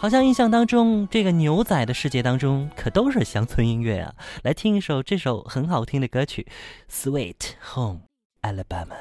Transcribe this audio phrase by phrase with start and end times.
[0.00, 4.14] 好像印象当中，这个牛仔的世界当中可都是乡村音乐啊！
[4.42, 6.46] 来听一首这首很好听的歌曲
[6.90, 8.00] 《Sweet Home
[8.40, 8.96] Alabama》。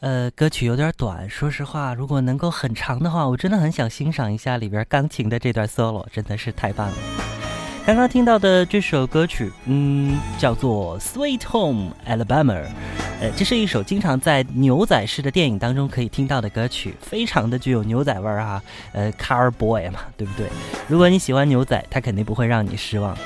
[0.00, 6.94] 呃歌曲有点短，说实话，如果能够很长的话，我真的很想欣赏一下里边钢琴的这段 solo，真的是太棒了。
[7.86, 12.62] 刚刚听到的这首歌曲，嗯，叫做《Sweet Home Alabama》，
[13.20, 18.60] 呃，这是一首经常在牛仔式的电影当中可以听到的歌曲，非常的具有牛仔味儿啊。
[18.92, 20.48] 呃，Car Boy 嘛，对不对？
[20.88, 23.16] 如果你喜欢牛仔，他肯定不会让你失望。